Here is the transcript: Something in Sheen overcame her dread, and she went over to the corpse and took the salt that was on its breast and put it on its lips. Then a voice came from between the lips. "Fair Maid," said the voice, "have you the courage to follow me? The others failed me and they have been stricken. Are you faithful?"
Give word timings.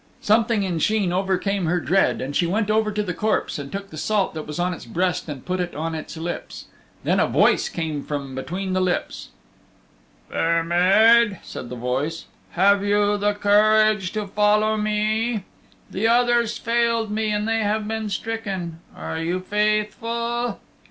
Something 0.21 0.63
in 0.63 0.79
Sheen 0.79 1.11
overcame 1.13 1.67
her 1.67 1.79
dread, 1.79 2.21
and 2.21 2.35
she 2.35 2.47
went 2.47 2.71
over 2.71 2.91
to 2.91 3.03
the 3.03 3.13
corpse 3.13 3.59
and 3.59 3.71
took 3.71 3.91
the 3.91 3.99
salt 3.99 4.33
that 4.33 4.47
was 4.47 4.57
on 4.57 4.73
its 4.73 4.83
breast 4.85 5.29
and 5.29 5.45
put 5.45 5.59
it 5.59 5.75
on 5.75 5.93
its 5.93 6.17
lips. 6.17 6.65
Then 7.03 7.19
a 7.19 7.27
voice 7.27 7.69
came 7.69 8.01
from 8.03 8.33
between 8.33 8.73
the 8.73 8.81
lips. 8.81 9.29
"Fair 10.27 10.63
Maid," 10.63 11.37
said 11.43 11.69
the 11.69 11.75
voice, 11.75 12.25
"have 12.53 12.83
you 12.83 13.15
the 13.15 13.35
courage 13.35 14.11
to 14.13 14.25
follow 14.25 14.75
me? 14.75 15.43
The 15.91 16.07
others 16.07 16.57
failed 16.57 17.11
me 17.11 17.29
and 17.29 17.47
they 17.47 17.59
have 17.59 17.87
been 17.87 18.09
stricken. 18.09 18.79
Are 18.95 19.19
you 19.21 19.39
faithful?" 19.39 20.57